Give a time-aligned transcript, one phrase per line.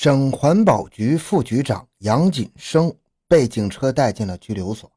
[0.00, 2.94] 省环保局副局长杨锦生
[3.26, 4.88] 被警车带进了拘留所。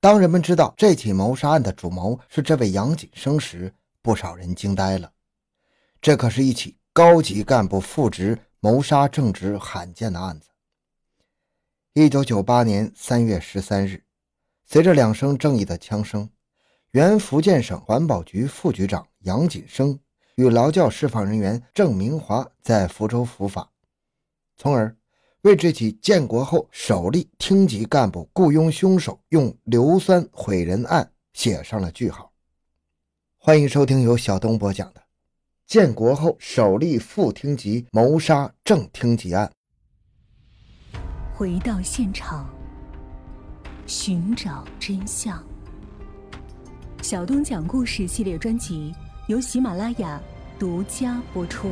[0.00, 5.12] 当人们知道这起谋杀案的主谋是这位杨锦生时，不少人惊呆了。
[6.00, 10.48] 这可是一起高级干部复职谋杀正直罕见的案子。
[11.92, 14.02] 一九九八年三月十三日，
[14.64, 16.26] 随着两声正义的枪声，
[16.92, 20.00] 原福建省环保局副局长杨锦生
[20.36, 23.70] 与劳教释放人员郑明华在福州伏法。
[24.56, 24.96] 从而
[25.42, 32.32] 为这起建国后首例厅级干部雇佣凶手用硫酸毁人案写上了句号。
[33.36, 35.00] 欢迎收听由小东播讲的
[35.66, 39.50] 《建国后首例副厅级谋杀正厅级案》。
[41.36, 42.48] 回到现场，
[43.86, 45.44] 寻找真相。
[47.02, 48.94] 小东讲故事系列专辑
[49.28, 50.18] 由喜马拉雅
[50.58, 51.68] 独家播出。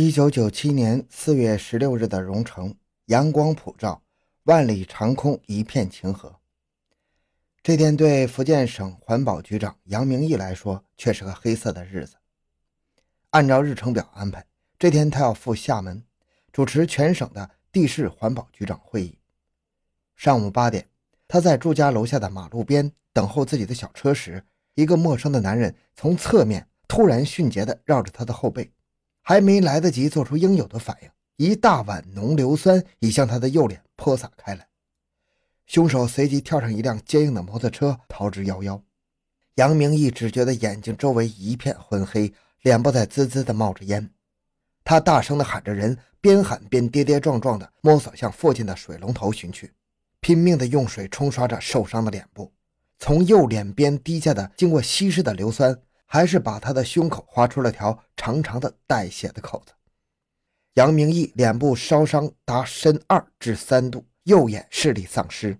[0.00, 2.72] 一九九七年四月十六日的蓉城，
[3.06, 4.00] 阳光普照，
[4.44, 6.38] 万里长空一片晴和。
[7.64, 12.14] 这天对福建省环保局长杨明义来说却是个黑色的日子。
[13.30, 14.46] 按照日程表安排，
[14.78, 16.00] 这天他要赴厦门
[16.52, 19.18] 主持全省的地市环保局长会议。
[20.14, 20.86] 上午八点，
[21.26, 24.44] 他在住家楼下的马路边等候自己的小车时，
[24.76, 28.70] 一个陌生的男人从侧面突然迅捷地绕着他的后背。
[29.28, 34.66] 还没来得及做出应有的反应，一大碗浓硫酸已向他的右脸泼洒开来。
[35.66, 38.80] 凶手随即跳上一辆坚硬的摩托车，逃之夭夭。
[39.56, 44.10] 杨明义只觉得眼睛周围一片昏黑，脸部在滋滋地冒着烟。
[44.82, 49.70] 他大声地喊着人，边喊边跌跌撞撞地摸索向附近的水龙头寻去，
[50.20, 52.50] 拼命地用水冲刷着受伤的脸部。
[52.98, 55.78] 从右脸边滴下的经过稀释的硫酸。
[56.10, 59.72] 还是把他的胸口划出了条长长的带血的口子。
[60.74, 65.58] 杨明义脸部烧伤达深二至三度，右眼视力丧失。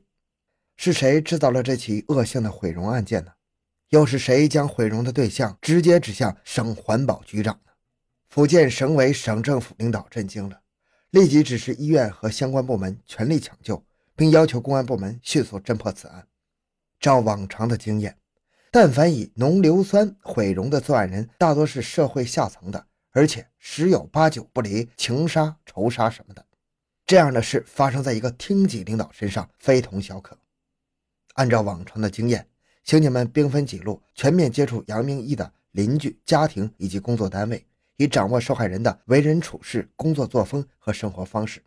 [0.76, 3.32] 是谁制造了这起恶性的毁容案件呢？
[3.90, 7.72] 又是谁将毁容的对象直接指向省环保局长呢？
[8.28, 10.60] 福建省委省政府领导震惊了，
[11.10, 13.84] 立即指示医院和相关部门全力抢救，
[14.14, 16.26] 并要求公安部门迅速侦破此案。
[17.00, 18.16] 照往常的经验。
[18.70, 26.44] 但凡以浓硫酸毁容的作案人，大多是社会下层的，而且十有八九不离情杀、仇杀什么的。
[27.06, 30.36] 这样的事发生在一个厅级领导身上，非同小可。
[31.34, 32.46] 按照往常的经验，
[32.84, 37.64] 刑警们兵分几路，全面接触杨明义的邻居、家庭以及工作单位，
[37.96, 41.62] 以掌握受害人的为人处事、工作作风和生活方式。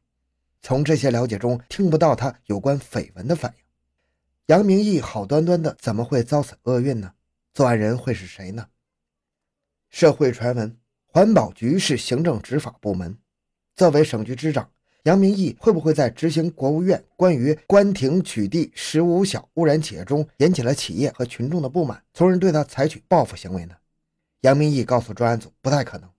[0.62, 3.64] 从这些了解中，听不到他有关绯闻的反应。
[4.52, 7.14] 杨明义好端端的，怎么会遭此厄运呢？
[7.54, 8.68] 作案人会是谁呢？
[9.90, 13.18] 社会传闻，环保局是行政执法部门，
[13.78, 14.70] 作为省局支长，
[15.04, 23.76] 杨明义会不会在执行国务院关于关停取缔十五小污染企业中，引起了企业和群众的不满，从而对他采取报复行为呢？
[24.42, 26.10] 杨明义告诉专案组，不太可能，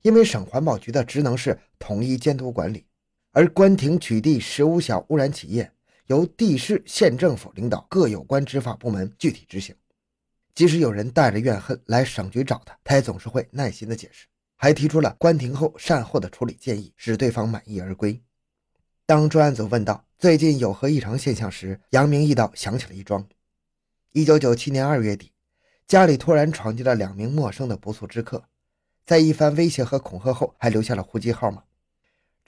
[0.00, 2.86] 因为省环保局的职能是统一监督管理，
[3.32, 5.70] 而关停取缔十五小污染企业。
[6.08, 9.76] 由地市县政府领导各有关执法部门具体执行。
[10.54, 14.26] 即使有人带着怨恨来省局找他，他也总是会耐心的解释，
[14.56, 18.20] 还提出了关停后善后的处理建议，使对方满意而归。
[19.04, 23.28] 当专案组问到最近有何异常现象时，杨明义道想起了一桩：
[24.12, 25.30] 一九九七年二月底，
[25.86, 28.42] 家里突然闯进了两名陌生的不速之客，
[29.04, 31.62] 在一番威胁和恐吓后，还留下了户籍号码。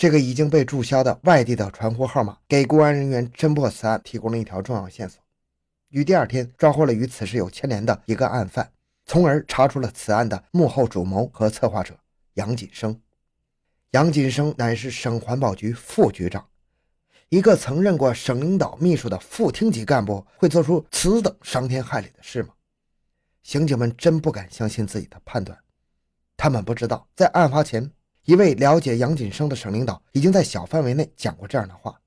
[0.00, 5.22] 这个已经被注销的外地的传呼号码，给公安人员侦破此案提供了一条重要线索。
[5.90, 8.72] 于第二天抓获了与此事有牵连的一个案犯，
[9.04, 11.94] 从而查出了此案的幕后主谋和策划者
[12.32, 12.98] 杨锦生。
[13.90, 16.48] 杨锦生乃是省环保局副局长，
[17.28, 22.54] 一个曾任过省领导秘书的副厅级干部，会做出此等伤天害理的事吗？
[23.42, 25.58] 刑警们真不敢相信自己的判断。
[26.38, 27.92] 他们不知道，在案发前。
[28.24, 32.00] 一位了解杨锦生的省领导已经在小范围内讲过这样的话：“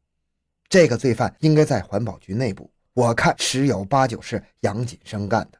[0.69, 5.59] 这个罪犯应该在环保局内部，我看十有八九是杨锦生干的。”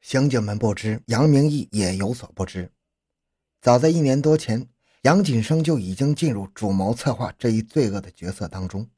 [0.00, 2.70] 刑警们不知，杨明义也有所不知。
[3.60, 4.68] 早在一年多前，
[5.02, 8.88] 杨锦生就已经进入主谋策划这一罪恶的角色当中。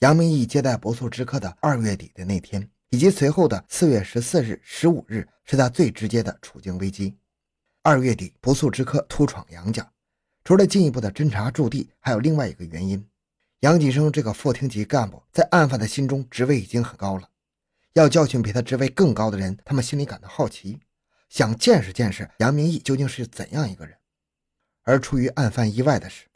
[0.00, 7.16] 杨明义接待不速之客的二月底的那天，以及随后的四月十四日、十五日，是他最直接的处境危机。
[7.90, 9.90] 二月底，不速之客突闯杨家，
[10.44, 13.02] 除了进一步的侦查驻地，还有另外一个原因：
[13.60, 17.30] 杨锦生这个副厅级干部在案犯的心中职位已经很高了，
[17.94, 20.78] 要教训比他职位更高的人，他们心里感到好奇，
[21.30, 23.96] 想见识见识杨明义究竟是怎样一个人。
[24.82, 26.26] 而出于案犯意外的是，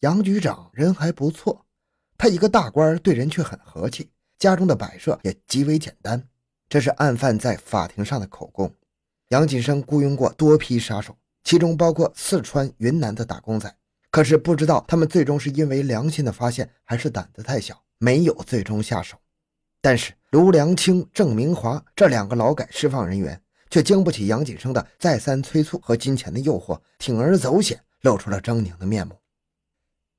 [0.00, 1.64] 杨局长人还不错，
[2.18, 6.22] 他一个大官对人却很和气，家中的摆设也极为简单。
[6.68, 8.70] 这是案犯在法庭上的口供。
[9.28, 11.14] 杨锦生雇佣过多批杀手，
[11.44, 13.74] 其中包括四川、云南的打工仔。
[14.10, 19.18] 可是不知道他们最终是因为良心的发现，还是胆子太小，没有最终下手。
[19.82, 23.38] 但是卢良清、郑明华这两个劳改释放人员，
[23.68, 29.14] 却经不起杨锦生的再三催促和金钱的诱惑，铤而走险，露出了狰狞的面目。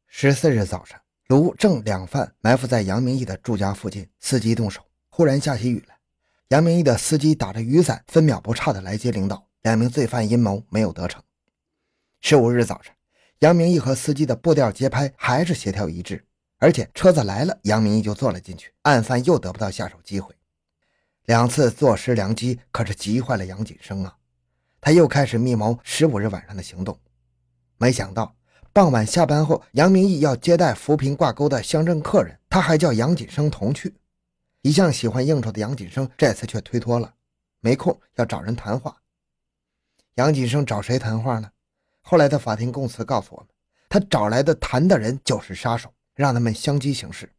[0.08, 4.82] 十四日早上，卢郑两犯埋伏在杨明义的住家附近，伺机动手。
[5.10, 5.99] 忽然下起雨来，
[6.50, 9.48] 杨明义的司机打着雨伞，分秒不差的来接领导。
[9.62, 11.22] 两名罪犯阴谋没有得逞。
[12.22, 12.92] 十五日早上。
[13.42, 16.26] 杨明义和司机的步调节拍还是协调一致，
[16.58, 20.34] 而且车子来了，杨明义就坐了进去，案犯又得不到下手机会。
[21.28, 24.18] 两次坐失良机，可是急坏了杨锦生啊！
[24.82, 27.00] 他又开始密谋十五日晚上的行动。
[27.78, 28.36] 没想到
[28.74, 33.94] 傍晚下班后，杨明义要接待扶贫挂钩的乡镇客人，他还叫杨锦生同去。
[34.62, 37.14] 一向喜欢应酬的杨锦生这次却推脱了，
[37.62, 38.98] 没空要找人谈话。
[40.16, 41.50] 杨锦生找谁谈话呢？
[42.02, 43.48] 后来的法庭供词告诉我们，
[43.88, 47.32] 他找来的谈的人就是杀手，让他们相机行事。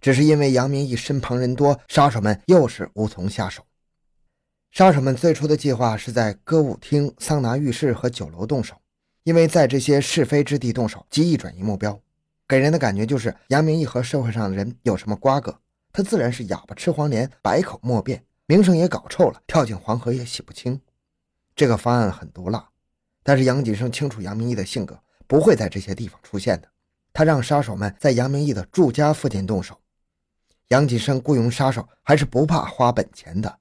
[0.00, 3.64] 只是因为杨明义身旁人多，杀手们又是无从下手。
[4.70, 8.76] 杀手们最初的计划是在歌舞厅、桑拿浴室和酒楼动手，
[9.24, 11.98] 因为在这些是非之地动手，极易转移目标。
[12.46, 15.58] 给人的感觉就是杨明义和社会上的人有什么瓜葛，
[15.96, 20.78] 他自然是哑巴吃黄连，百口莫辩，名声也搞臭了，跳进黄河也洗不清。
[21.54, 22.68] 这个方案很毒辣。
[23.22, 26.68] 但是杨锦生清楚杨明义的性格，不会在这些地方出现的。
[27.14, 29.80] 他让杀手们在杨明义的住家附近动手。
[30.68, 33.58] 杨锦生雇佣杀手还是不怕花本钱的，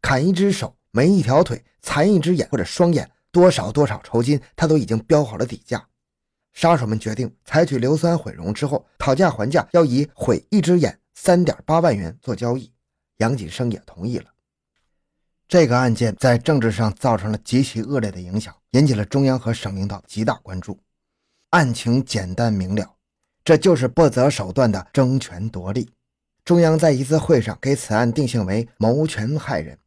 [0.00, 5.86] 砍一只手、没一条腿、残一只眼或者双眼，多少多少酬金，他都已经标好了底价。
[6.54, 12.72] 杀手们决定采取硫酸毁容之后，讨价还价，要以毁一只眼三点八万元做交易。
[13.18, 14.26] 杨锦生也同意了。
[15.46, 20.78] 这个案件在政治上造成了极其恶劣的影响，引起了中央和省领导极大关注。
[21.50, 22.96] 案情简单明了，
[23.44, 25.88] 这就是不择手段的争权夺利。
[26.44, 29.78] 中央在一次会上给此案定性为谋权害人。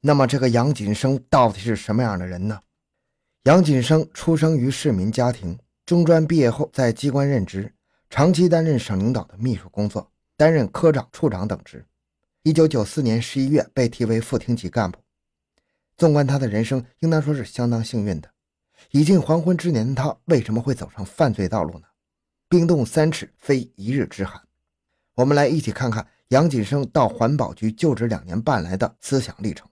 [0.00, 2.58] 那么，这个杨锦生到底是什么样的人呢？
[3.42, 7.74] 杨锦生出生于市民家庭，中专毕业后在机关任职，
[8.08, 11.84] 长期担任省领导的秘书工作，担任科长、处长等职。
[12.42, 14.98] 一九九四年十一月被提为副厅级干部。
[15.96, 18.30] 纵观他的人生，应当说是相当幸运的。
[18.90, 21.86] 已近黄昏之年的他，为什么会走上犯罪道路呢？
[22.48, 24.40] 冰冻三尺，非一日之寒。
[25.14, 29.66] 我们来一起看看杨锦生到环保局就职两年半来的思想历程。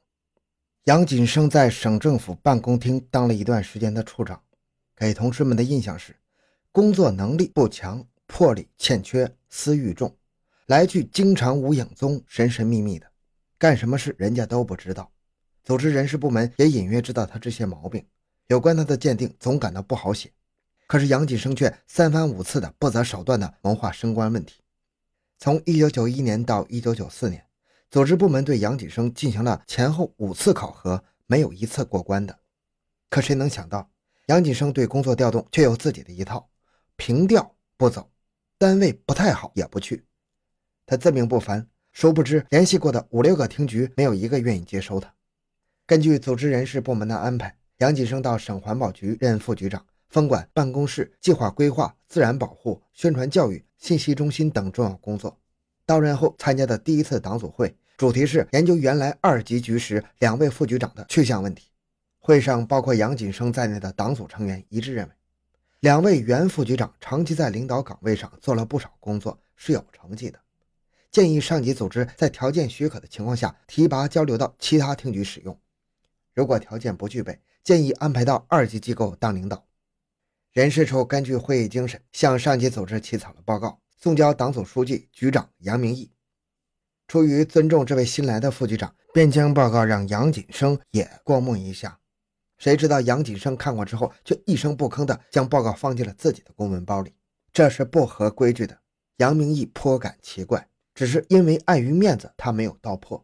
[0.85, 4.43] 杨锦生在省政府办公厅当了一段时间的处长，
[4.97, 6.17] 给同事们的印象是
[6.73, 10.17] 工作能力不强，魄力欠缺，私欲重。
[10.67, 13.07] 来去经常无影踪，神神秘秘的，
[13.59, 15.11] 干什么事人家都不知道。
[15.63, 18.07] 组织人事部门也隐约知道他这些毛病，
[18.49, 20.33] 有关他的鉴定总感到不好写。
[20.87, 24.61] 可是杨锦生却三番五次的不择手段的谋划升官问题。
[25.39, 27.45] 从1991年到1994年，
[27.91, 32.39] 组织部门对杨锦生进行了前后五次考核，没有一次过关的。
[33.11, 33.91] 可谁能想到，
[34.27, 36.49] 杨锦生对工作调动却有自己的一套：
[36.97, 38.11] 平调不走，
[38.59, 40.05] 单位不太好也不去。
[40.87, 45.13] 他自命不凡，殊不知联系过的五六个厅局没有一个愿意接收他。
[45.87, 55.39] 根据组织人事部门的安排，杨锦生到省环保局任副局长，分管办公室、计划规划、自然保护、宣传教育、信息中心等重要工作。
[55.87, 61.69] 到任后参加的第一次党组会，主题是研究原来二级局时两位副局长的去向问题。
[62.19, 65.13] 会上包括杨锦生在内的党组成员一致认为，
[65.81, 70.39] 两位原副局长长期在领导岗位上做了不少工作，是有成绩的。
[71.15, 75.57] 建议上级组织在条件许可的情况下提拔交流到其他厅局使用。
[76.35, 79.65] 如果条件不具备，建议安排到二级机构当领导。
[80.51, 86.11] 人事处根据会议精神，向上级组织起草了报告，送交党组书记、局长杨明义。
[87.07, 92.01] 出于尊重这位新来的副局长，便将报告让杨锦生也过目一下。
[92.59, 97.15] 谁知道杨锦生看过之后，却一声不吭地将报告放进了自己的公文包里，
[97.53, 98.77] 这是不合规矩的。
[99.19, 100.69] 杨明义颇感奇怪。
[100.95, 103.23] 只是因为碍于面子，他没有道破。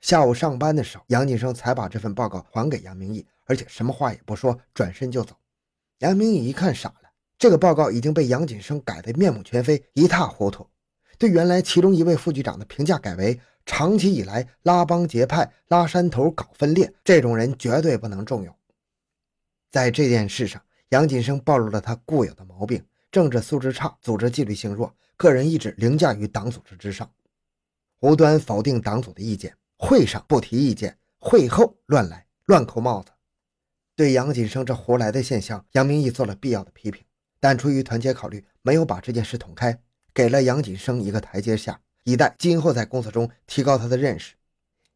[0.00, 5.34] 下午上班的时候，杨锦生才把这份报告还给杨明义，而且什么话也不说，转身就走。
[6.00, 10.66] 杨明义一看傻了，这个报告已经被杨锦生改得面目全非，一塌糊涂。
[11.16, 18.54] 对原来其中一位副局长的评价改为：长期以来拉帮结派、拉山头、搞分裂，这种人绝对不能重用。
[19.70, 27.10] 在这件事上，杨锦生暴露了他固有的毛病：政治素质差，组织纪律性弱，个人意志凌驾于党组织之上。
[28.00, 33.10] 无端否定党组的意见，会上不提意见，会后乱来，乱扣帽子。
[33.96, 37.04] 对杨锦生这胡来的现象，杨明义做了必要的批评，
[37.40, 39.80] 但出于团结考虑，没有把这件事捅开，
[40.12, 44.34] 给了杨锦生一个台阶下，以待今后在工作中提高他的认识。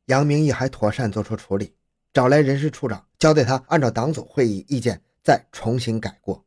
[0.06, 1.74] 杨明义还妥善做出处理，
[2.12, 6.44] 找来人事处长，交代他按照党组会议意见再重新改过。